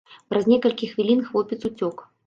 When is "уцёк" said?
1.73-2.09